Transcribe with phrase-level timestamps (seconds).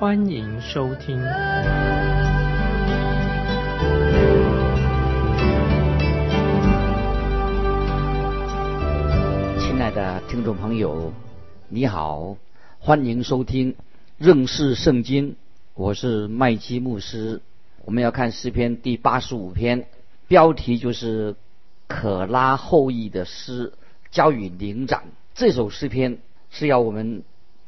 [0.00, 1.16] 欢迎收听。
[9.58, 11.12] 亲爱的听众朋友，
[11.68, 12.36] 你好，
[12.78, 13.74] 欢迎收听
[14.18, 15.34] 认识圣经。
[15.74, 17.42] 我是麦基牧师。
[17.84, 19.88] 我们要看诗篇第八十五篇，
[20.28, 21.34] 标题就是
[21.88, 23.72] “可拉后裔的诗
[24.12, 25.02] 交与灵长”。
[25.34, 26.18] 这首诗篇
[26.50, 27.24] 是要我们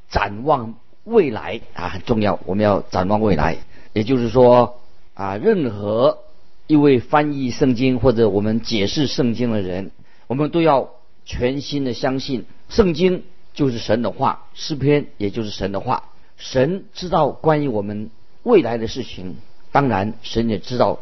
[0.09, 2.39] 展望未来啊，很重要。
[2.47, 3.57] 我们要展望未来，
[3.93, 4.81] 也就是说
[5.15, 6.19] 啊，任何
[6.67, 9.91] 一位翻译圣经或者我们解释圣经的人，
[10.27, 10.91] 我们都要
[11.25, 16.05] 全心的相信圣经就是神的话，诗篇也就是神的话。
[16.37, 18.11] 神知道关于我们
[18.43, 19.37] 未来的事情，
[19.73, 21.01] 当然神也知道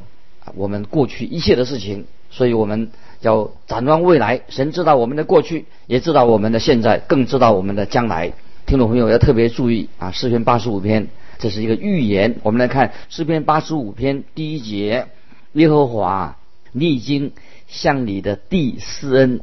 [0.55, 2.90] 我们过去一切的事情，所以我们
[3.20, 4.40] 要展望未来。
[4.48, 8.33] 神知道我们的过去，也知道我们的现在，更知道我们的将来。
[8.69, 12.36] 听众朋友要特别注意啊，诗篇八十五篇这是一个预言。
[12.42, 15.06] 我们来看诗篇八十五篇第一节：
[15.55, 16.36] 耶和华，
[16.72, 17.33] 你已经
[17.66, 19.41] 向你的地施恩，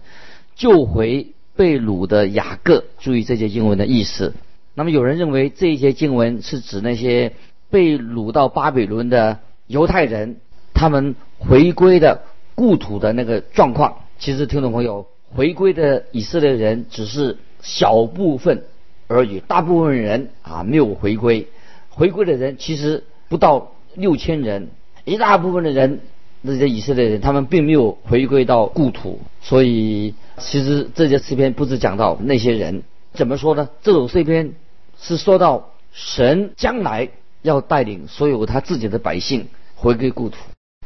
[0.55, 2.83] 救回被掳的雅各。
[2.99, 4.35] 注意这节经文的意思。
[4.75, 7.33] 那么有人认为这一节经文是指那些
[7.71, 10.37] 被掳到巴比伦的犹太人，
[10.75, 12.21] 他们回归的
[12.53, 14.03] 故土的那个状况。
[14.19, 18.65] 其实听众朋友，回归的以色列人只是小部分
[19.07, 21.47] 而已，大部分人啊没有回归。
[21.89, 24.69] 回归的人其实不到六千人，
[25.03, 26.01] 一大部分的人，
[26.41, 29.19] 那些以色列人他们并没有回归到故土。
[29.41, 33.69] 所以其实这些诗篇不是讲到那些人，怎么说呢？
[33.81, 34.53] 这首诗篇。
[34.97, 37.09] 是说到神将来
[37.41, 40.37] 要带领所有他自己的百姓回归故土。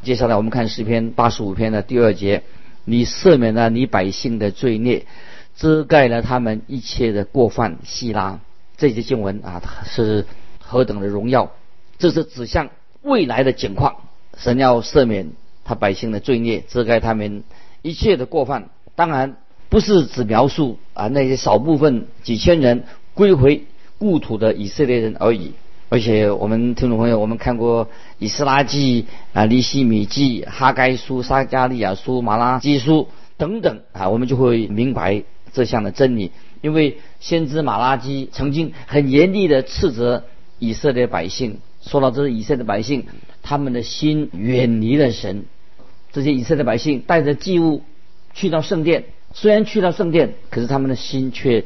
[0.02, 2.42] 接下来我们看诗篇八十五篇的第二节：
[2.86, 5.06] 你赦免了你百姓的罪孽，
[5.60, 7.78] 遮盖了他们一切的过犯。
[7.84, 8.40] 希拉
[8.78, 10.26] 这些经文啊，是
[10.60, 11.52] 何等的荣耀！
[11.98, 12.70] 这是指向
[13.04, 13.98] 未来的景况。
[14.38, 15.34] 神要赦免
[15.64, 17.44] 他百姓的罪孽，遮盖他们
[17.82, 18.70] 一切的过犯。
[18.96, 19.36] 当然
[19.70, 23.66] 不是只描述啊那些少部分几千人归回。
[23.98, 25.52] 故土的以色列人而已，
[25.90, 27.86] 而且我们听众朋友，我们看过
[28.18, 29.04] 《以斯拉记》
[29.38, 32.94] 啊、《利希米记》、《哈该书》、《撒加利亚书》、《马拉基书》
[33.36, 35.24] 等等啊，我们就会明白
[35.54, 36.32] 这项的真理。
[36.62, 40.26] 因为先知马拉基曾经很严厉的斥责
[40.60, 43.06] 以色列百姓，说到这是以色列百姓，
[43.42, 45.46] 他们的心远离了神。
[46.12, 47.84] 这些以色列百姓带着祭物
[48.34, 51.64] 去到圣殿，虽然去到圣殿，可是他们的心却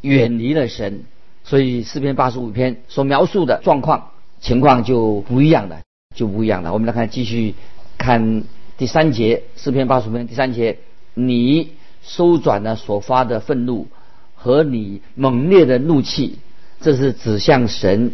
[0.00, 1.04] 远离了神。
[1.44, 5.82] 所以四篇八十五篇所描述的状况情况就不一样的，
[6.14, 6.72] 就不一样了。
[6.72, 7.54] 我们来看，继续
[7.96, 8.44] 看
[8.76, 10.78] 第三节，四篇八十五篇第三节：
[11.14, 11.72] 你
[12.04, 13.88] 收转了所发的愤怒
[14.36, 16.38] 和你猛烈的怒气，
[16.80, 18.12] 这是指向神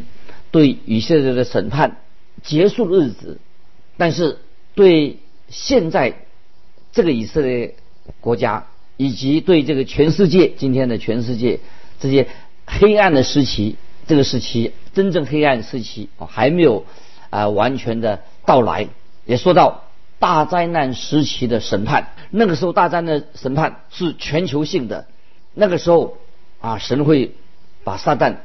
[0.50, 1.98] 对以色列的审判
[2.42, 3.38] 结束的日子。
[3.96, 4.38] 但是
[4.74, 5.18] 对
[5.48, 6.14] 现在
[6.92, 7.74] 这个以色列
[8.20, 11.60] 国家，以及对这个全世界今天的全世界
[11.98, 12.26] 这些。
[12.72, 13.74] 黑暗的时期，
[14.06, 16.86] 这个时期真正黑暗时期还没有
[17.28, 18.86] 啊完全的到来。
[19.26, 19.89] 也说到
[20.20, 25.06] 大灾难时期的审判，那个时候大灾难审判是全球性的。
[25.54, 26.18] 那个时候
[26.60, 27.34] 啊，神会
[27.82, 28.36] 把撒旦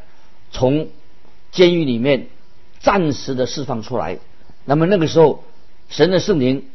[0.49, 0.87] 从
[1.51, 2.29] 监狱里面
[2.79, 4.17] 暂时的释放出来。
[4.65, 5.43] 那么那个时候，
[5.89, 6.65] 神的圣灵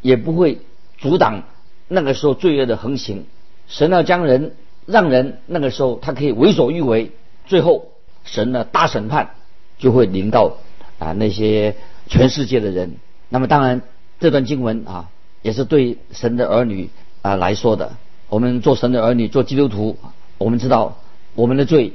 [0.00, 0.58] 也不会
[0.98, 1.44] 阻挡
[1.86, 3.26] 那个时候罪恶的横行。
[3.68, 4.56] 神要将人。
[4.86, 7.12] 让人那个时候他可以为所欲为，
[7.46, 7.92] 最后
[8.24, 9.34] 神的大审判
[9.78, 10.56] 就会临到
[10.98, 11.76] 啊那些
[12.08, 12.96] 全世界的人。
[13.28, 13.82] 那么当然
[14.20, 15.10] 这段经文啊
[15.42, 16.90] 也是对神的儿女
[17.22, 17.96] 啊来说的。
[18.28, 19.96] 我们做神的儿女做基督徒，
[20.38, 20.98] 我们知道
[21.34, 21.94] 我们的罪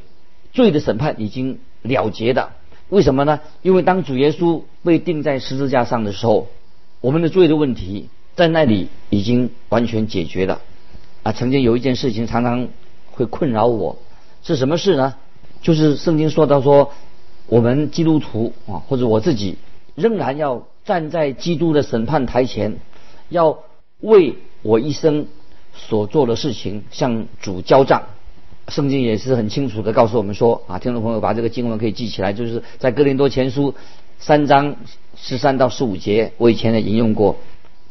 [0.51, 2.50] 罪的审判已经了结的。
[2.89, 3.39] 为什么呢？
[3.62, 6.50] 因为当主耶稣被钉在十字架上的时候，
[7.00, 10.60] 我们的罪的问题在那里已经完全解决了。
[11.24, 12.68] 啊，曾经有一件事情常常。
[13.18, 13.95] 会困扰我，
[14.44, 15.16] 是什么事呢？
[15.62, 16.92] 就是圣经说到说，
[17.48, 19.56] 我们基督徒啊，或者我自己，
[19.95, 22.78] 仍然要站在基督的审判台前，
[23.30, 23.60] 要
[24.00, 25.28] 为我一生
[25.74, 28.04] 所做的事情向主交账。
[28.68, 33.76] 圣经也是很清楚的告诉我们说啊，听众朋友把这个经文可以记起来，就是在哥林多前书
[34.18, 34.78] 三章
[35.16, 37.38] 十三到十五节，我以前也引用过，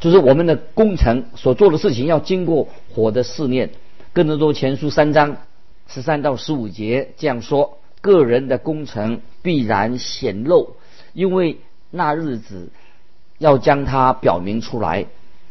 [0.00, 3.70] 就是我们的工程所做的事情要经过火的试炼。
[4.12, 5.37] 更多前书三章
[5.88, 10.76] 十三到十五节这样说：个人的工程必然显露，
[11.12, 11.58] 因为
[11.91, 12.70] 那日子
[13.38, 15.06] 要将它表明出来。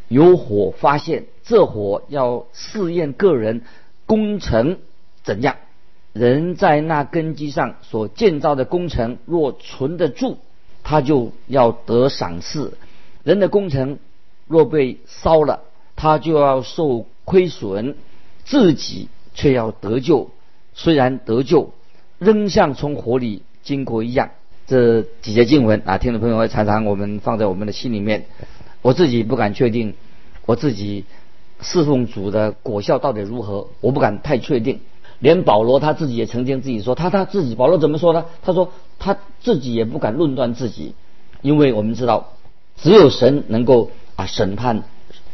[0.07, 3.63] 有火发现，这火要试验个人
[4.05, 4.79] 工程
[5.23, 5.55] 怎样。
[6.11, 10.37] 人在那根基上所建造的工程若存得住，
[10.83, 12.73] 他就要得赏赐；
[13.23, 13.97] 人的工程
[14.47, 15.61] 若被烧了，
[15.95, 17.95] 他就要受亏损，
[18.45, 20.29] 自己却要得救。
[20.75, 21.71] 虽然得救，
[22.19, 24.29] 仍像从火里经过一样。
[24.65, 28.25] 这几节经文啊，听众朋友常常我们放在我们的心里面。
[28.81, 29.93] 我自己不敢确定，
[30.45, 31.03] 我自己
[31.61, 34.79] 侍奉主的果效到底如何，我不敢太确定。
[35.19, 38.25] 连保罗他自己也曾经自己说，他他自己保罗怎么说呢？
[38.41, 40.95] 他说他自己也不敢论断自己，
[41.41, 42.33] 因为我们知道，
[42.77, 44.83] 只有神能够啊审判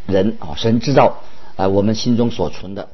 [0.08, 1.20] 人啊，神知道
[1.56, 2.90] 啊我们心中所存的。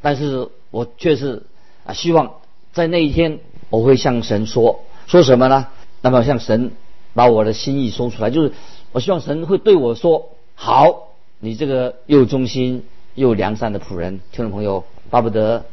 [0.00, 1.44] 但是我却是
[1.84, 2.32] 啊希望
[2.72, 5.68] 在那一天我会向神说说什么呢？
[6.00, 6.72] 那么向神
[7.14, 8.52] 把我的心意说出来，就是
[8.92, 11.08] 我希望神会对我说：好，
[11.40, 12.84] 你这个又忠心
[13.14, 15.64] 又良善的仆人，听众朋友巴不得。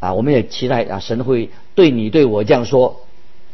[0.00, 3.02] 啊，我们也期待啊，神会对你对我这样说，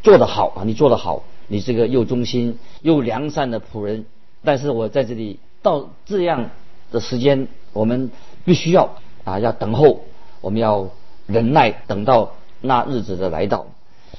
[0.01, 4.05] 做得好啊，你做得好，你这个又忠心又良善的仆人。
[4.45, 6.49] 但是我在这里到这样
[6.89, 8.11] 的时间，我们
[8.45, 10.05] 必须要啊，要等候，
[10.39, 10.87] 我们要
[11.25, 12.31] 忍耐，等到
[12.61, 13.67] 那日子的来到。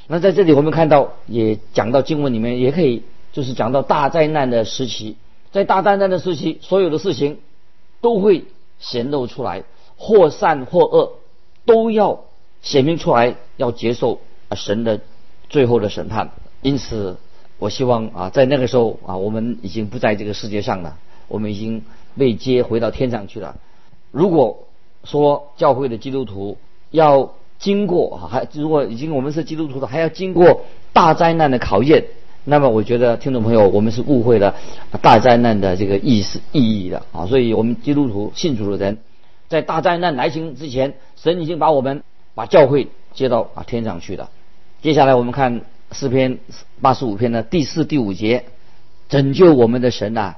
[0.07, 3.03] 那在这里我们看到，也讲到经文里面，也可以
[3.33, 5.17] 就是讲到大灾难的时期，
[5.53, 7.39] 在大灾难的时期，所有的事情
[8.01, 8.45] 都会
[8.79, 9.65] 显露出来，
[9.97, 11.13] 或善或恶。
[11.67, 12.21] 都要
[12.63, 14.21] 显明出来，要接受
[14.53, 15.01] 神的
[15.51, 16.31] 最后的审判。
[16.63, 17.19] 因此，
[17.59, 20.97] 我希望啊，在那个时候啊，我们已经不在这个世界上了，
[21.29, 21.85] 我们已经
[22.17, 23.59] 被接回到天上去了。
[24.13, 24.61] 如果
[25.05, 26.57] 说教会的基督徒
[26.91, 30.63] 要经过还如果已经我们是基督徒的，还要经过
[30.93, 32.05] 大灾难的考验，
[32.45, 34.55] 那么我觉得听众朋友，我们是误会了
[35.03, 37.27] 大灾难的这个意思意义的啊。
[37.27, 38.99] 所以我们基督徒信主的人。
[39.49, 42.03] 在大灾难来临之前，神已经把我们
[42.35, 44.29] 把教会接到啊天上去了。
[44.83, 46.39] 接下来我们看诗篇
[46.83, 48.45] 八十五篇的第四、第五节：
[49.09, 50.35] 拯救我们的神呐，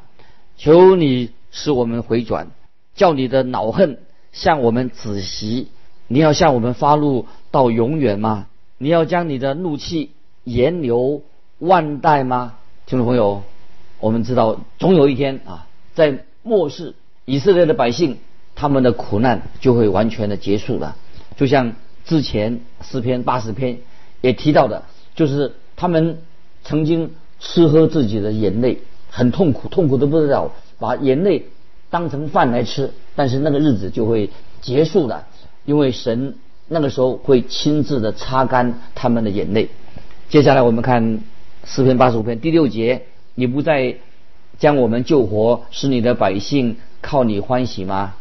[0.56, 2.52] 求你使我们回转，
[2.94, 3.98] 叫你的恼恨
[4.30, 5.66] 向我们止息。
[6.12, 8.48] 你要向我们发怒到永远吗？
[8.78, 10.10] 你要将你的怒气
[10.42, 11.22] 延留
[11.60, 12.54] 万代吗？
[12.84, 13.44] 听众朋友，
[14.00, 16.94] 我们知道总有一天啊，在末世，
[17.26, 18.18] 以色列的百姓。
[18.56, 20.96] 他们的苦难就会完全的结束了，
[21.36, 21.72] 就像
[22.04, 23.78] 之前诗篇八十篇
[24.20, 24.82] 也提到的，
[25.14, 26.18] 就是他们
[26.62, 31.46] 曾经吃喝自己的眼泪，很痛苦，痛苦的不得了，把眼泪
[31.88, 34.28] 当成饭来吃，但是那个日子就会
[34.60, 35.26] 结束了，
[35.70, 36.34] 因为神
[36.66, 39.68] 那个时候会亲自的擦干他们的眼泪。
[40.28, 41.20] 接下来我们看
[41.62, 43.02] 四篇八十五篇第六节，
[43.36, 43.94] 你不再
[44.58, 48.14] 将我们救活，使你的百姓靠你欢喜吗？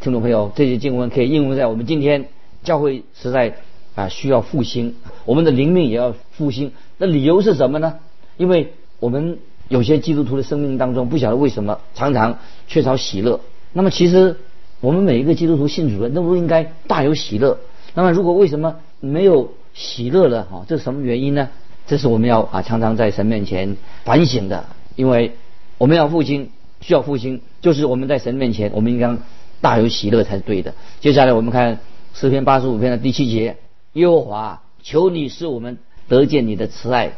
[0.00, 2.30] 听众朋友，这些经文可以应用在我们今天
[2.62, 3.56] 教会实在
[3.94, 4.94] 啊需要复兴，
[5.26, 6.72] 我们的灵命也要复兴。
[6.96, 7.98] 那理由是什么呢？
[8.38, 13.40] 因为我们有些基督徒的生命当中，不晓得为什么常常缺少喜乐。
[13.74, 14.38] 那么其实
[14.84, 17.58] 我们每一个基督徒信主的，都应该大有喜乐。
[17.94, 20.44] 那么如果为什么没有喜乐了？
[20.44, 21.48] 哈，这是什么原因呢？
[21.86, 24.66] 这是我们要啊常常在神面前反省的。
[24.94, 25.32] 因为
[25.78, 26.50] 我们要复兴，
[26.82, 29.16] 需要复兴，就是我们在神面前，我们应该。
[29.60, 30.74] 大有喜乐才是对的。
[31.00, 31.78] 接下来我们看
[32.12, 33.56] 诗篇八十五篇的第七节：
[33.94, 37.12] 耶和华，求你使我们得见你的慈爱，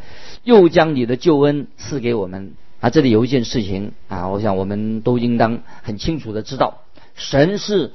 [0.44, 2.52] 又将你的救恩赐给我们。
[2.78, 6.82] 啊，这里有一件事情啊，我想我们都应当很清楚的知道，
[7.16, 7.92] 神是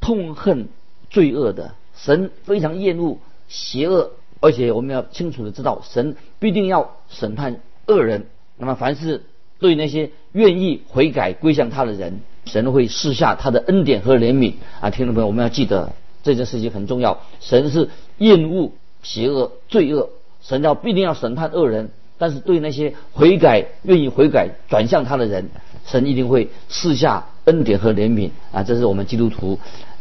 [0.00, 0.68] 痛恨
[1.10, 8.26] 罪恶的，神非常厌恶邪恶，而且我们要清楚的知道，神必定要审判恶人。
[8.56, 9.22] 那么，凡是
[9.58, 17.20] 对那些愿意悔改归向他的人，神会施下他的恩典和怜悯啊，听众朋友，我们要记得这件事情很重要。
[17.40, 20.10] 神是厌恶邪恶罪恶，
[20.42, 25.50] 神要必定要审判恶人，但是对那些悔改、愿意悔改转向他的人，
[25.84, 29.58] 神一定会施下恩典和怜悯啊，这是我们基督徒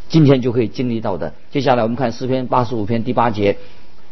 [0.10, 1.34] 今天就可以经历到的。
[1.52, 3.58] 接下来我们看诗篇八十五篇第八节：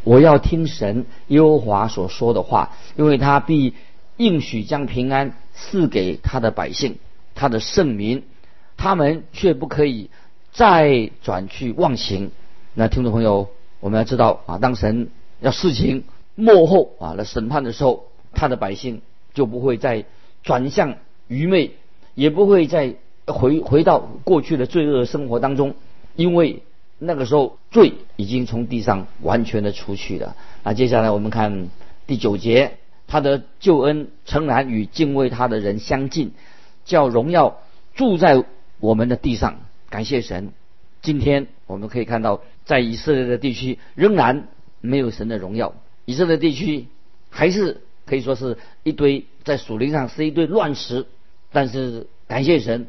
[0.03, 3.73] 我要听神耶和华所说的话，因为他必
[4.17, 6.97] 应许将平安赐给他的百姓。
[7.35, 8.23] 他的圣民，
[8.75, 10.09] 他们却不可以
[10.51, 12.31] 再转去忘形。
[12.73, 13.47] 那听众朋友，
[13.79, 15.09] 我们要知道啊，当神
[15.39, 16.03] 要事情
[16.35, 19.01] 幕后啊来审判的时候，他的百姓
[19.33, 20.03] 就不会再
[20.43, 20.95] 转向
[21.29, 21.71] 愚昧，
[22.13, 22.95] 也不会再
[23.31, 25.75] 回回到过去的罪恶生活当中，
[26.15, 26.63] 因为
[26.97, 30.35] 那个时候罪已经从地上完全的除去了。
[30.63, 31.69] 那接下来我们看
[32.07, 36.31] 第九节，他的救恩诚然与敬畏他的人相近，
[36.85, 37.59] 叫荣耀
[37.95, 38.43] 住在
[38.79, 39.59] 我们的地上。
[39.89, 40.51] 感谢神，
[41.01, 44.47] 今天我们可以看到，在以色列的地区仍然
[44.81, 45.73] 没有神的荣耀，
[46.05, 46.87] 以色列地区
[47.29, 51.05] 还是可以说是一堆在树林上是一堆乱石。
[51.51, 52.87] 但是感谢神，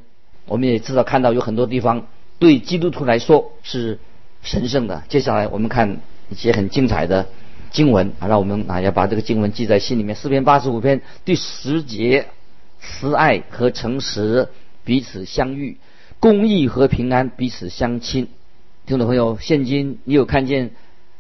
[0.51, 2.09] 我们也至少看到有很多地方
[2.41, 4.01] 对基督徒来说是
[4.43, 5.05] 神圣的。
[5.09, 7.29] 接下来我们看一些很精彩的
[7.71, 10.17] 经文啊，让我们啊要把这个经文记在心里面。
[10.17, 12.27] 诗篇八十五篇第十节，
[12.81, 14.49] 慈爱和诚实
[14.83, 15.79] 彼此相遇，
[16.19, 18.27] 公义和平安彼此相亲。
[18.87, 20.73] 听众朋友，现今你有看见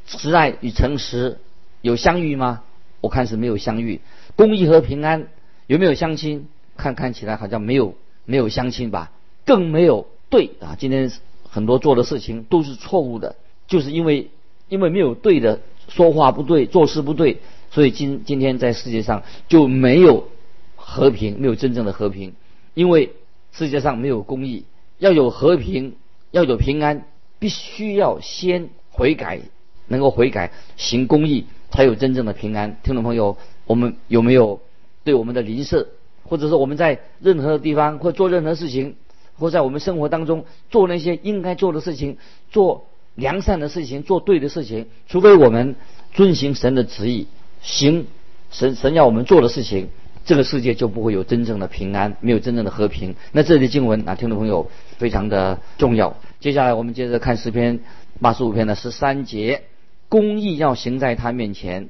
[0.06, 1.38] 慈爱与诚实
[1.82, 2.62] 有相遇吗？
[3.00, 4.00] 我看是没有相遇。
[4.34, 5.28] 公义和平安
[5.68, 6.48] 有没有相亲？
[6.76, 7.94] 看看起来好像没有
[8.24, 9.12] 没有相亲吧，
[9.44, 10.76] 更没有对啊！
[10.78, 11.10] 今天
[11.42, 14.30] 很多做的事情都是错误的，就是因为
[14.68, 17.38] 因为没有对的，说话不对，做事不对，
[17.70, 20.28] 所以今今天在世界上就没有
[20.76, 22.34] 和平，没有真正的和平。
[22.74, 23.12] 因为
[23.52, 24.64] 世界上没有公义，
[24.98, 25.96] 要有和平，
[26.30, 27.04] 要有平安，
[27.40, 29.40] 必须要先悔改，
[29.88, 32.76] 能够悔改行公义，才有真正的平安。
[32.84, 34.60] 听众朋友，我们有没有
[35.02, 35.88] 对我们的邻舍？
[36.22, 38.94] 或者说我们在任何地方或做任何事情，
[39.40, 42.18] 或在我们生活当中做那些应该做的事情，
[42.52, 45.74] 做良善的事情，做对的事情，除非我们
[46.12, 47.26] 遵行神的旨意，
[47.62, 48.06] 行
[48.52, 49.88] 神神要我们做的事情，
[50.24, 53.16] 这个世界就不会有真正的平安，没有真正的和平。
[53.32, 56.16] 那这里经文啊，听众朋友非常的重要。
[56.38, 57.80] 接下来我们接着看诗篇
[58.20, 59.62] 八十五篇的十三节，
[60.08, 61.88] 公义要行在他面前，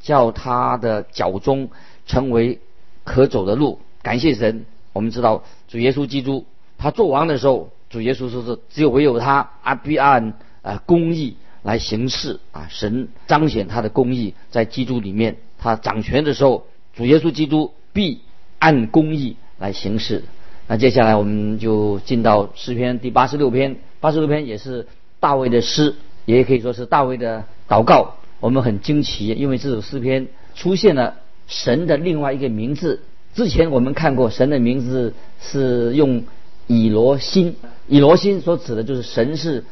[0.00, 1.68] 叫他的脚中
[2.06, 2.60] 成为。
[3.04, 4.64] 可走的路，感谢神。
[4.92, 6.44] 我们知道主耶稣基督
[6.82, 15.36] 他做王的时候，主耶稣说是只有唯有他啊必按啊公义来行事啊，神彰显他的公义在基督里面。
[15.58, 18.20] 他掌权的时候，主耶稣基督必
[18.58, 20.24] 按公义来行事。
[20.66, 24.88] 那接下来我们就进到诗篇第八十六篇，八十六篇也是
[25.20, 28.16] 大卫的诗，也可以说是大卫的祷告。
[28.40, 31.14] 我们很惊奇，因为这首诗篇出现了。
[31.48, 33.02] 神的另外一个名字，
[33.34, 36.22] 之前我们看过，神的名字是用
[36.66, 37.56] 以罗心，
[37.88, 39.64] 以罗心所指的就是神是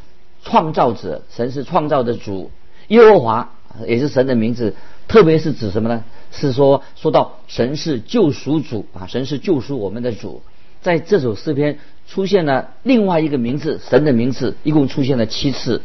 [0.43, 2.51] 创造者，神是创造的主，
[2.89, 3.53] 耶和华
[3.87, 4.75] 也是神的名字，
[5.09, 6.05] 特别是指什么呢？
[6.33, 10.43] 是说说到神是救赎主啊，神是救赎我们的主，
[10.81, 15.83] 在这首诗篇出现了另外一个名字，神的名字一共出现了七次，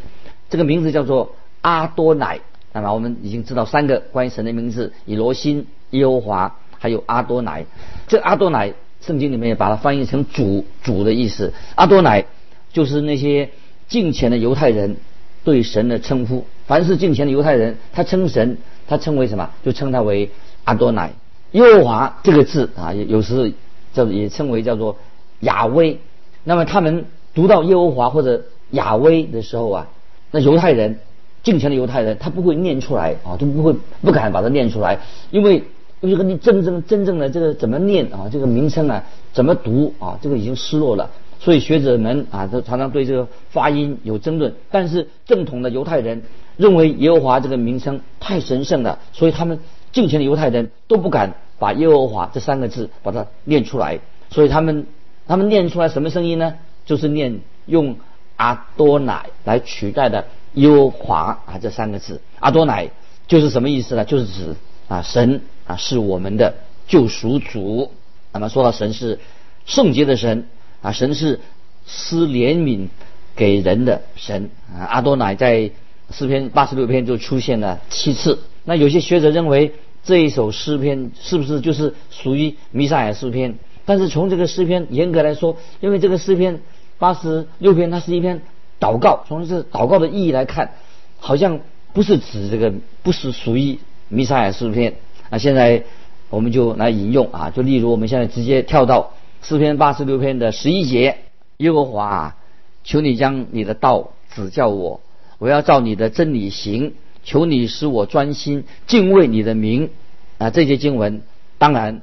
[0.50, 2.40] 这个名字叫做阿多乃。
[2.74, 7.66] 那么我们已经知道三个关于神的名字：以罗心、耶和华，还有阿多乃。
[8.08, 8.74] 这阿多乃，
[9.06, 11.54] 圣经里面也把它翻译成主、主的意思。
[11.76, 12.26] 阿多乃
[12.74, 13.50] 就是那些
[13.88, 14.98] 敬虔的犹太人
[15.44, 16.46] 对神的称呼。
[16.68, 18.58] 凡是敬虔的犹太人，他称神，
[18.88, 19.50] 他称为什么？
[19.64, 20.32] 就称他为
[20.64, 21.14] 阿多乃。
[21.52, 23.54] 耶和华这个字啊，有时
[23.94, 24.98] 叫也称为叫做
[25.42, 26.00] 亚威。
[26.44, 29.88] 那么他们读到耶和华或者亚威的时候啊，
[30.32, 31.00] 那犹太人。
[31.44, 34.98] 敬虔的犹太人，他不会念出来啊，都不会不敢把它念出来，
[35.30, 35.62] 因为
[36.10, 41.10] 就跟你真正真正的这个怎么念啊，这个名称啊，怎么读啊，这个已经失落了。
[41.40, 44.54] 所以学者们啊，都常常对这个发音有争论。
[44.72, 46.24] 但是正统的犹太人
[46.58, 49.60] 认为耶和华这个名称太神圣了，所以他们
[49.92, 54.00] 敬虔的犹太人都不敢把耶和华这三个字把它念出来。
[54.30, 54.88] 所以他们
[55.28, 56.56] 他们念出来什么声音呢？
[56.86, 57.96] 就是念用
[58.36, 60.26] 阿多乃来取代的。
[60.54, 62.90] 耶和华啊，这三个字，阿多乃
[63.28, 64.06] 就是什么意思呢？
[64.06, 64.56] 就是指
[64.88, 66.56] 啊，神啊是我们的
[66.88, 67.92] 救赎主。
[68.32, 69.20] 那么说到神是
[69.66, 70.48] 圣洁的神
[70.82, 71.40] 啊，神是
[71.86, 72.88] 施怜悯
[73.36, 74.86] 给人的神啊。
[74.86, 75.72] 阿多乃在
[76.12, 78.40] 诗篇八十六篇就出现了七次。
[78.64, 83.58] 那有些学者认为这一首诗篇是不是就是属于弥撒亚诗篇？
[83.86, 86.62] 但是从这个诗篇严格来说，因为这个诗篇
[86.98, 88.42] 八十六篇它是一篇。
[88.78, 90.72] 祷告，从这祷告的意义来看，
[91.18, 91.62] 好像
[91.94, 93.80] 不是指这个，不是属于
[94.10, 94.96] 弥撒亚诗篇。
[95.30, 95.84] 那现在
[96.30, 101.18] 我们就来引用啊，就例如我们现在直接跳到四篇八十六篇的十一节：
[101.58, 102.36] 耶和华，啊，
[102.84, 105.02] 求你将你的道指教我，
[105.40, 106.94] 我要照你的真理行。
[107.24, 109.90] 求你使我专心敬畏你的名。
[110.38, 111.22] 啊，这些经文
[111.58, 112.02] 当然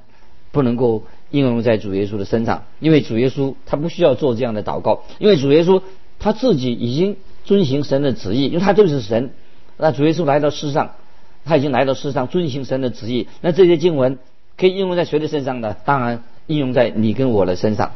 [0.50, 5.83] 不能够应用在主耶稣的身上，因为主耶稣他不需要做这样的祷告，因为主耶稣。
[6.25, 9.33] 他自己已经遵行神的旨意，因为他就是神。
[9.76, 10.93] 那主耶稣来到世上，
[11.44, 13.28] 他已经来到世上遵行神的旨意。
[13.40, 14.18] 那这些经文
[14.56, 15.76] 可以应用在谁的身上呢？
[15.84, 17.92] 当然应用在你跟我的身上，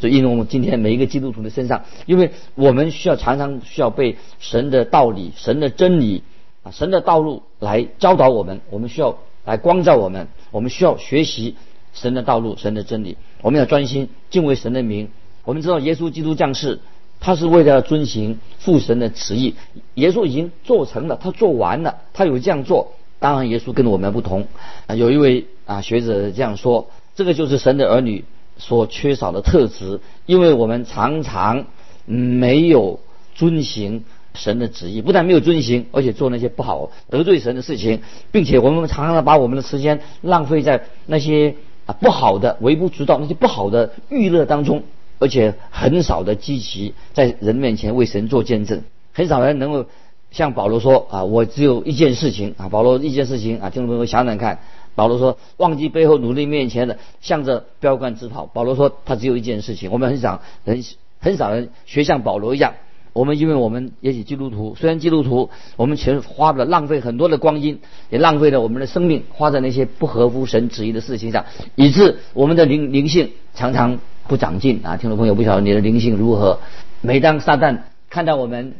[0.00, 6.22] 就应用今天每一个基督徒的身上，因为我们需要常常需要被神的道理、神的真理
[6.62, 11.56] 啊、神的道路来教导我们，我们需要来光照我们，我们需要学习
[11.92, 13.16] 神的道路、神的真理。
[13.42, 15.08] 我们要专心敬畏神的名。
[15.44, 16.80] 我们知道耶稣基督降世。
[17.20, 19.54] 他是为了要遵行父神的旨意，
[19.94, 22.92] 耶稣已经做成了，他做完了，他有这样做。
[23.18, 24.46] 当然，耶稣跟我们不同。
[24.86, 28.24] 啊，有一位啊学者这样说：这个就是神的儿女
[28.56, 31.66] 所缺少的特质，因为我们常常
[32.06, 32.98] 没有
[33.34, 38.00] 遵行神的旨意，不但没有遵行，而且做那些不好得罪神的事情，
[38.32, 44.82] 并且我们常常把我们的时间浪费在那些啊不好的、微不足道、那些不好的娱乐当中。
[45.20, 49.84] 而且很少的积极在人面前为神做见证，很少人能够
[50.30, 54.60] 像保罗说啊，我只有一件事情啊，保罗一件事情啊，听众朋友想想看，
[54.94, 58.46] 保罗说忘记背后努力面前的，向着标杆直跑。
[58.46, 60.82] 保罗说他只有一件事情，我们很少人
[61.18, 62.72] 很少人学像保罗一样，
[63.12, 73.98] 我们因为我们也许基督徒，虽然基督徒，我们全花了浪费很多的光阴，也浪费了我们的生命，花在那些不合乎神旨意的事情上，以致我们的灵灵性常常。
[74.30, 74.96] 不长进啊！
[74.96, 76.60] 听众朋友，不晓得你的灵性如何？
[77.00, 78.74] 每当撒旦看到我们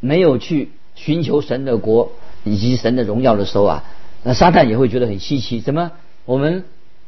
[0.00, 3.84] 没有去寻求神的国以及神的荣耀的时候啊，
[4.22, 5.60] 那撒旦也会觉得很稀奇。
[5.60, 5.92] 怎么
[6.24, 6.64] 我们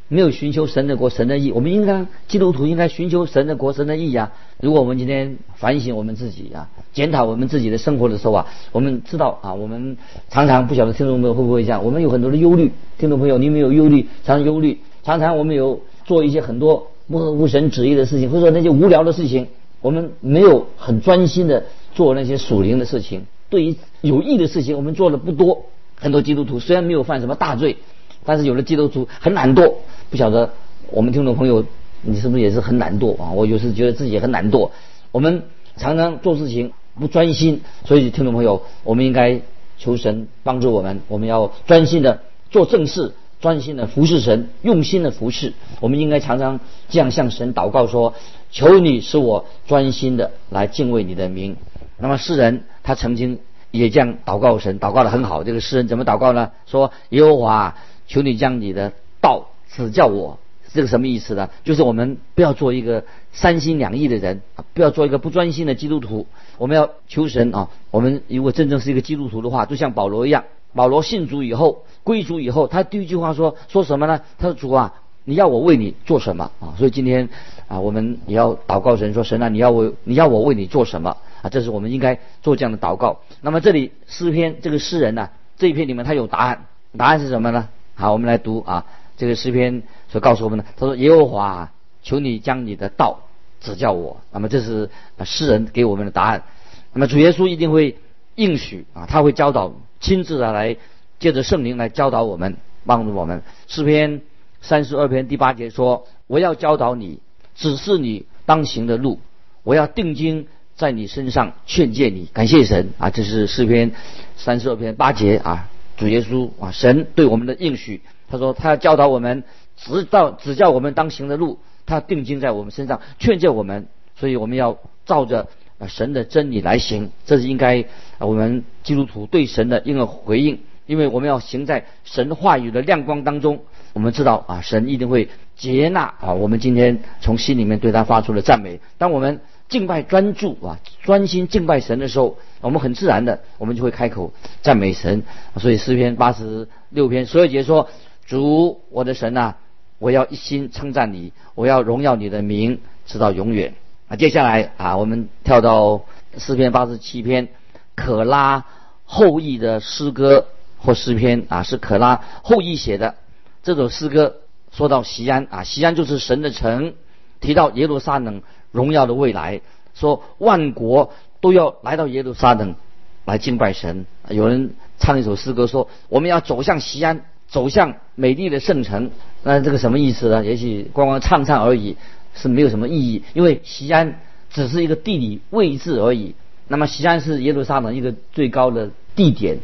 [0.08, 1.52] 没有寻求神的国、神的义？
[1.52, 4.30] 我们应该基督徒应该寻求神的国、神的义啊！
[4.60, 9.96] 如果我们今天反省我们自己啊，检讨我们自己的生活的时候啊，我们知道啊，我们
[10.28, 11.82] 常常不晓得听众朋友会不会这样？
[11.82, 12.70] 我们有很多的忧虑。
[12.98, 14.06] 听众朋友，你没有忧虑？
[14.22, 16.88] 常常忧虑，常常我们有做一些很多。
[17.08, 19.48] 不合乎神旨意的事情，或者说那些无聊的事情，
[19.80, 23.26] 我们没有很专心的做那些属灵的事情。
[23.48, 25.66] 对于有益的事情，我们做的不多。
[25.98, 27.76] 很多基督徒虽然没有犯什么大罪，
[28.24, 29.72] 但是有的基督徒很懒惰。
[30.10, 30.50] 不晓得
[30.90, 31.64] 我们听众朋友，
[32.02, 33.30] 你是不是也是很懒惰啊？
[33.32, 34.70] 我有时觉得自己也很懒惰。
[35.12, 35.44] 我们
[35.76, 39.40] 常常做事情不专心，所以听众朋友，我们应该
[39.78, 43.12] 求神帮助我们，我们要专心的做正事。
[43.40, 48.14] 专心的服侍神，用心的服侍，我们应该常常这样向神祷告说
[48.50, 51.56] ：“求你使我专心的来敬畏你的名。”
[51.98, 53.38] 那么诗人他曾经
[53.70, 55.44] 也这样祷告神，祷告的很好。
[55.44, 56.50] 这个诗人怎么祷告呢？
[56.66, 60.38] 说：“耶和华，求你将你的道指教我。”
[60.72, 61.48] 这个什么意思呢？
[61.64, 64.42] 就是我们不要做一个三心两意的人，
[64.74, 66.26] 不要做一个不专心的基督徒。
[66.58, 67.70] 我们要求神啊！
[67.90, 70.44] 我们如果真正是一个基督徒的话，就像保罗一样。
[70.74, 74.20] 保罗信主以后，归主以后，他第一句话说说什么呢？
[74.38, 77.28] 他说：“主啊，你要我为你做什么啊？”所以今天
[77.66, 81.10] 啊，我们也要祷告神说：“神啊，你要我，你要我为你做什么
[81.42, 83.18] 啊？”这是我们应该做这样的祷告。
[83.40, 86.66] 那么这里诗篇这个诗人呢，这一篇里面他有答案，
[86.96, 87.68] 答案是什么呢？
[87.96, 91.72] 好，我们来读啊，这个诗篇所告诉我们的，他说：“耶和华，
[92.04, 93.18] 求你将你的道
[93.60, 94.88] 指教我。”那么这是
[95.24, 96.44] 诗人给我们的答案。
[96.92, 97.96] 那么主耶稣一定会
[98.36, 99.72] 应许啊，他会教导。
[99.98, 100.76] 亲自的来，
[101.18, 103.42] 借着圣灵来教导我们，帮助我们。
[103.66, 104.20] 诗篇
[104.60, 107.20] 三十二篇第八节说：“我要教导你，
[107.54, 109.20] 指示你当行的路。
[109.62, 113.10] 我要定睛在你身上，劝诫你。”感谢神啊！
[113.10, 113.92] 这是诗篇
[114.36, 118.02] 三十二篇八节啊，主耶稣啊，神对我们的应许。
[118.28, 119.44] 他说他要教导我们，
[119.76, 121.58] 指导指教我们当行的路。
[121.86, 123.86] 他定睛在我们身上，劝诫我们。
[124.16, 125.48] 所以我们要照着。
[125.78, 127.84] 啊，神的真理来行，这是应该
[128.18, 133.60] 我们基督徒对神的一个回应，因为我们要行在神话语的亮光当中。
[133.92, 138.80] 我们知道啊，神一定会接纳啊，我们今天从心里面对他发出的赞美。
[138.98, 145.22] 当我们敬拜专注啊，专心敬拜神的时候，我们很自然的，我们就会开口赞美神。
[145.56, 147.88] 所以诗篇八十六篇所有节说
[148.26, 149.56] ：“主我的神啊，
[149.98, 153.72] 我要一心称赞你，我要荣耀你的名，直到永远。”
[154.08, 156.02] 啊，接下来啊，我们跳到
[156.36, 157.48] 诗篇八十七篇，
[157.94, 158.64] 可拉
[159.04, 160.46] 后裔的诗歌
[160.86, 163.16] 或诗篇啊，是可拉后裔写的
[163.62, 164.36] 这首诗歌。
[164.72, 166.94] 说到西安啊，西安就是神的城，
[167.40, 169.60] 提到耶路撒冷荣耀的未来，
[169.94, 172.76] 说万国都要来到耶路撒冷
[173.24, 174.06] 来敬拜神。
[174.30, 179.10] 有人唱一首诗歌说，我们要走向西安，走向美丽的圣城。
[179.42, 180.44] 那这个什么意思呢？
[180.44, 181.96] 也许光光唱唱而已。
[182.38, 184.20] 是没有什么意义，因为西安
[184.50, 186.34] 只是一个地理位置而已。
[186.68, 189.60] 那么西安是耶路撒冷一个最高的地点。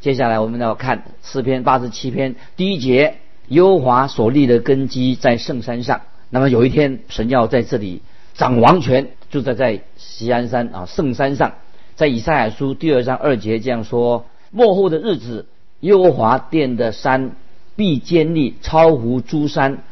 [0.00, 6.00] 接下来我们要看诗篇八十七篇第一节：优华所立的根基在圣山上。
[6.30, 8.00] 那么有一天神要在这里
[8.32, 11.52] 掌王权，就在在西安山啊圣山上。
[11.96, 15.44] 在以赛亚书第二章二节这样说：末后的日子，
[15.80, 17.32] 优华殿的山
[17.76, 19.82] 必坚立，超乎诸山，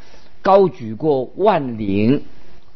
[0.40, 2.22] 高举过万岭，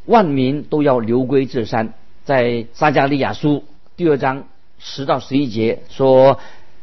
[0.05, 1.95] 万民都要流归这山。
[2.25, 3.65] 在撒加利亚书
[3.97, 4.45] 第二章
[4.79, 6.39] 十到十一节说：“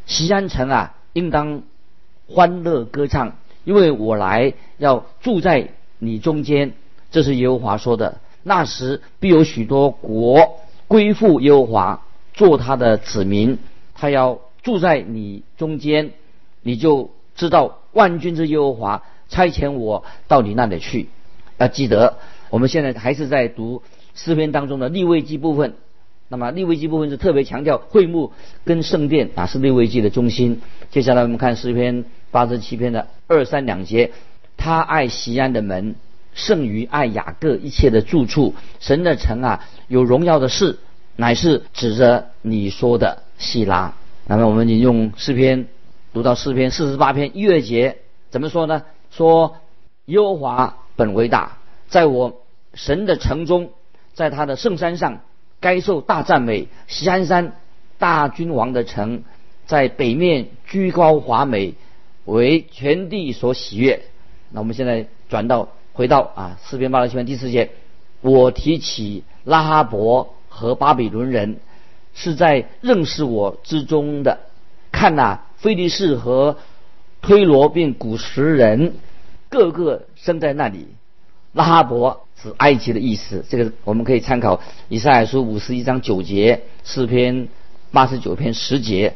[0.10, 1.62] 西安城啊，应当
[2.28, 5.70] 欢乐歌唱，因为我来要住在
[6.00, 6.74] 你中间。”
[7.12, 8.18] 这是耶和华说的。
[8.42, 12.02] 那时必有许多国归附耶和华，
[12.34, 13.60] 做他的子民。
[13.94, 16.12] 他要住在你中间，
[16.64, 21.10] 你就知道万军之耶和华差遣我到你那里去。
[21.58, 22.18] 要记得，
[22.50, 23.84] 我们现在还是在读
[24.16, 25.76] 诗篇当中的立位记部分。
[26.30, 28.32] 那么立位记部分是特别强调会幕
[28.64, 30.62] 跟圣殿啊是立位记的中心。
[30.92, 34.12] 接下来我们看诗篇八十七篇的二三两节，
[34.56, 35.96] 他爱西安的门。
[36.36, 40.78] 胜于爱雅各一切的住处，神的城啊，有荣耀的事，
[41.16, 43.96] 乃是指着你说的希拉。
[44.28, 45.68] 那么我们引用诗篇，
[46.14, 47.98] 读到诗篇四十八篇一月节，
[48.30, 48.84] 怎么说呢？
[49.10, 49.58] 说
[50.06, 51.58] 耶和华本为大，
[51.90, 52.42] 在我
[52.76, 53.72] 神的城中，
[54.14, 55.22] 在他的圣山上，
[55.60, 56.68] 该受大赞美。
[56.88, 57.54] 西安山
[57.98, 59.24] 大君王的城，
[59.66, 61.74] 在北面居高华美，
[62.26, 64.02] 为全地所喜悦。
[64.52, 65.70] 那我们现在转到。
[65.92, 67.72] 回到啊，四篇八十七篇第四节，
[68.22, 71.58] 我提起拉哈伯和巴比伦人，
[72.14, 74.40] 是在认识我之中的。
[74.94, 76.56] 看呐，菲利士和
[77.22, 78.94] 推罗并古时人，
[79.50, 80.88] 个个生在那里。
[81.52, 87.48] 拉哈伯是埃及的意思，这个我们可以参考以赛亚书五十一章九节，四篇
[87.92, 89.16] 八十九篇十节。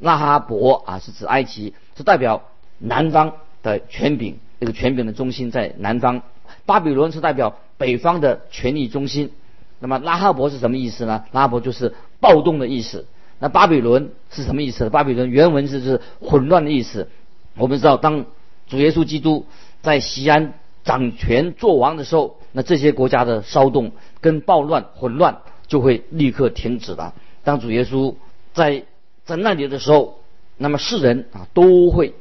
[0.00, 2.42] 拉哈伯啊，是指埃及，是代表
[2.78, 3.32] 南方
[3.62, 4.38] 的权柄。
[4.60, 6.22] 这个权柄的中心在南方，
[6.66, 9.30] 巴比伦是代表北方的权力中心。
[9.78, 11.24] 那么拉哈伯是什么意思呢？
[11.32, 13.06] 拉伯就是暴动的意思。
[13.38, 14.90] 那巴比伦是什么意思呢？
[14.90, 17.08] 巴比伦原文是是混乱的意思。
[17.56, 18.26] 我们知道，当
[18.66, 19.46] 主耶稣基督
[19.80, 27.14] 在西安掌权作王的时候，那这些国家的骚动跟暴乱混乱就会立刻停止了。
[27.42, 28.14] 当主耶稣
[28.52, 28.84] 在
[29.24, 30.20] 在那里的时候，
[30.56, 32.14] 那么世人啊都会。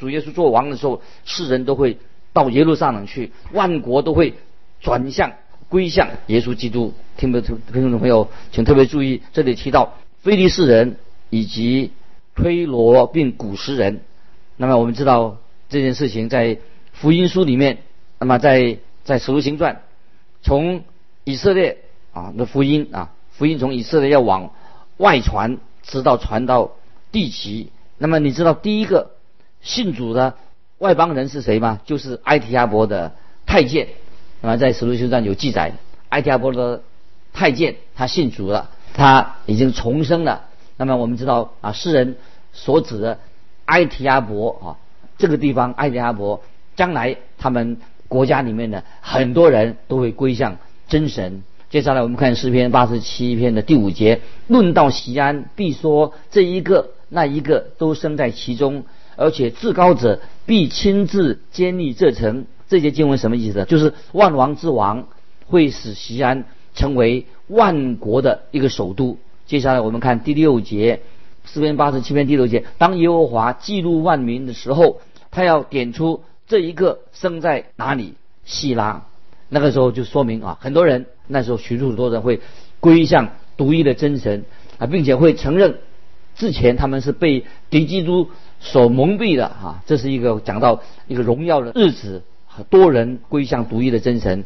[0.00, 1.98] 主耶稣做王的时候，世人都会
[2.32, 4.34] 到耶路撒冷去，万国都会
[4.80, 5.34] 转向
[5.68, 6.92] 归向耶稣基督。
[7.16, 7.60] 听不听？
[7.72, 10.96] 听众朋友，请特别注意，这里提到非利士人
[11.30, 11.92] 以及
[12.34, 14.00] 推罗并古时人。
[14.56, 15.36] 那么我们知道
[15.68, 16.58] 这件事情在
[16.92, 17.78] 福音书里面，
[18.18, 19.82] 那么在在使徒行传，
[20.42, 20.84] 从
[21.24, 21.78] 以色列
[22.12, 24.52] 啊的福音啊，福音从以色列要往
[24.96, 26.72] 外传，直到传到
[27.12, 27.70] 地极。
[27.96, 29.10] 那么你知道第一个？
[29.60, 30.34] 信主的
[30.78, 31.80] 外邦人是谁吗？
[31.84, 33.88] 就是埃提阿伯的太监。
[34.40, 35.72] 那么在使徒行传有记载，
[36.10, 36.82] 埃提阿伯的
[37.32, 40.44] 太监他信主了，他已经重生了。
[40.76, 42.16] 那么我们知道啊，世人
[42.52, 43.18] 所指的
[43.64, 44.66] 埃提阿伯啊，
[45.18, 46.40] 这个地方埃提阿伯，
[46.76, 47.78] 将来他们
[48.08, 50.56] 国家里面的很多人都会归向
[50.88, 51.42] 真神。
[51.70, 58.84] 接下来我们看诗篇八十七篇的第五节，论到西安，必说这一个那一个都生在其中。
[59.16, 62.46] 而且至高者必亲自建立这城。
[62.68, 63.64] 这节经文什么意思？
[63.64, 65.08] 就是万王之王
[65.46, 66.44] 会使西安
[66.74, 69.18] 成为万国的一个首都。
[69.46, 71.00] 接下来我们看第六节，
[71.44, 72.64] 四篇八十七篇第六节。
[72.78, 75.00] 当耶和华记录万民的时候，
[75.32, 79.04] 他要点出这一个生在哪里，希拉。
[79.48, 82.40] 那个时候就说明啊，很多人那时候许许多人会
[82.80, 84.44] 归向独一的真神
[84.78, 85.78] 啊，并且会承认
[86.34, 88.28] 之前他们是被敌基督。
[88.60, 94.42] 所蒙蔽的啊，这是一个讲到一个荣耀的日子，很多人归向独一的真神。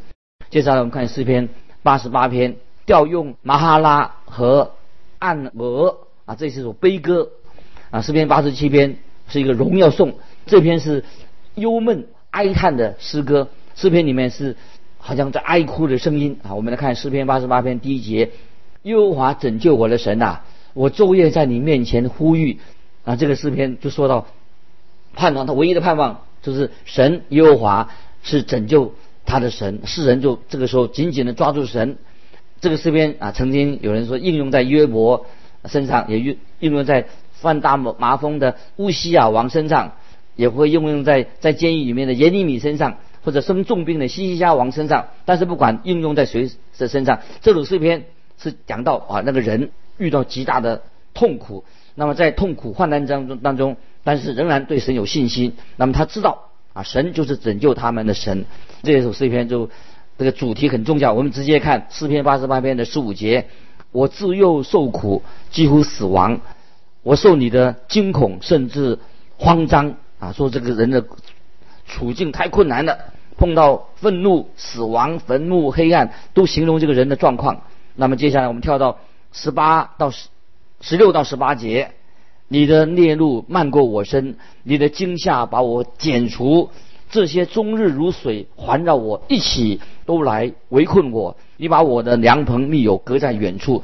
[0.51, 1.49] 接下来我们看诗篇
[1.83, 4.73] 八十八篇，调用马哈拉和
[5.19, 7.31] 暗俄啊，这是首悲歌
[7.91, 8.03] 啊。
[8.03, 11.05] 诗篇八十七篇是一个荣耀颂，这篇是
[11.55, 13.49] 忧闷哀叹的诗歌。
[13.75, 14.57] 诗篇里面是
[14.99, 16.55] 好像在哀哭的声音啊。
[16.55, 18.31] 我们来看诗篇八十八篇第一节：
[18.83, 20.41] 耶和华拯救我的神呐，
[20.75, 22.61] 我昼夜在你面前呼吁。
[23.05, 24.27] 啊，这个诗篇就说到
[25.15, 27.89] 盼望，他唯一的盼望就是神耶和华
[28.23, 28.95] 是拯救
[29.27, 31.97] 他的神，世人就这个时候紧紧的抓住神。
[32.61, 35.27] 这个诗篇啊，曾经有人说应用在约伯
[35.65, 39.97] 身上，也应应用在犯大麻风的乌西亚王身上，
[40.37, 45.09] 也会应用在在监狱里面的耶利米身上，或者生重病的西西家王身上。
[45.25, 48.07] 但是不管应用在谁的身上，这首诗篇
[48.39, 50.83] 是讲到啊，那个人遇到极大的
[51.15, 51.65] 痛苦。
[51.95, 55.55] 那么在痛苦患难当中当中，但是仍然对神有信心。
[55.77, 58.47] 那么他知道啊，神就是拯救他们的神。
[58.83, 59.69] 这一首诗篇就
[60.17, 61.13] 这个主题很重要。
[61.13, 63.47] 我们直接看诗篇八十八篇的十五节：
[63.91, 66.41] 我自幼受苦，几乎死亡，
[67.03, 68.99] 我受你的惊恐，甚至
[69.37, 71.05] 慌张啊，说这个人的
[71.85, 72.97] 处境太困难了，
[73.37, 77.63] 碰到愤怒、死亡、坟墓、黑暗，都形容这个人的状况。
[77.97, 78.99] 那么接下来我们跳到
[79.33, 80.29] 十八到十
[80.81, 81.91] 十六到十八节，
[82.47, 86.71] 你的孽路漫过我身，你的惊吓把我剪除，
[87.11, 91.37] 这些终日如水环绕我，一起都来围困我。
[91.57, 93.83] 你把我的良朋密友隔在远处，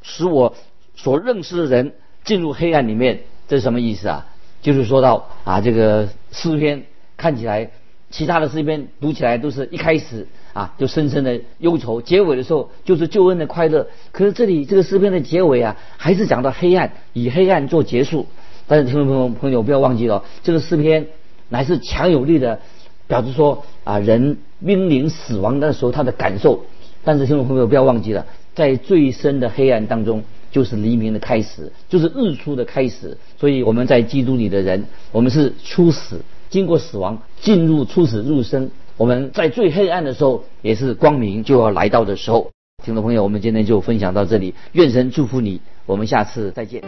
[0.00, 0.54] 使我
[0.96, 1.94] 所认识的人
[2.24, 3.20] 进入黑暗里面。
[3.48, 4.26] 这是什么意思啊？
[4.64, 6.82] 就是说到啊，这个诗篇
[7.18, 7.70] 看起来，
[8.10, 13.86] 其他的诗篇读起来都是一开始啊就深深的忧愁，结尾的时候就是救恩的快乐。
[14.10, 18.26] 可是这里这个诗篇的结尾啊，还是讲到黑暗，以黑暗做结束。
[18.66, 21.08] 但是听众朋友朋友不要忘记了，这个诗篇
[21.50, 22.58] 乃是强有力的，
[23.06, 26.64] 表示说啊人濒临死亡的时候他的感受。
[27.04, 28.24] 但是听众朋友不要忘记了，
[28.54, 30.24] 在最深的黑暗当中。
[30.54, 33.18] 就是黎明的开始，就是日出的开始。
[33.36, 38.70] 所以我们在基督里的人，我们是初始，经过死亡进入初始入生。
[38.96, 42.52] 我们在最黑暗的时候，也是光明就要来到的时候。
[42.84, 46.84] 听众朋友，我们今天就分享到这里，愿神祝福你，我们下次再见。